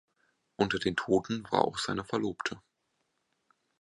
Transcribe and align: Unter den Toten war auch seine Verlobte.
Unter 0.55 0.79
den 0.79 0.95
Toten 0.95 1.45
war 1.51 1.63
auch 1.63 1.77
seine 1.77 2.03
Verlobte. 2.03 2.59